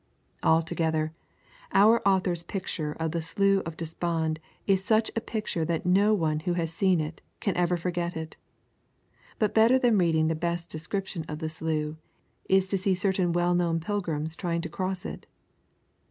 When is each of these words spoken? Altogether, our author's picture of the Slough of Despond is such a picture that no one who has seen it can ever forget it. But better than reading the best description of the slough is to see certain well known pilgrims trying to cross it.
Altogether, 0.41 1.13
our 1.73 2.01
author's 2.07 2.41
picture 2.41 2.93
of 2.99 3.11
the 3.11 3.21
Slough 3.21 3.61
of 3.67 3.77
Despond 3.77 4.39
is 4.65 4.83
such 4.83 5.11
a 5.15 5.21
picture 5.21 5.63
that 5.63 5.85
no 5.85 6.11
one 6.15 6.39
who 6.39 6.53
has 6.53 6.73
seen 6.73 6.99
it 6.99 7.21
can 7.39 7.55
ever 7.55 7.77
forget 7.77 8.17
it. 8.17 8.35
But 9.37 9.53
better 9.53 9.77
than 9.77 9.99
reading 9.99 10.27
the 10.27 10.33
best 10.33 10.71
description 10.71 11.23
of 11.29 11.37
the 11.37 11.49
slough 11.49 11.97
is 12.49 12.67
to 12.69 12.79
see 12.79 12.95
certain 12.95 13.31
well 13.31 13.53
known 13.53 13.79
pilgrims 13.79 14.35
trying 14.35 14.61
to 14.61 14.69
cross 14.69 15.05
it. 15.05 15.27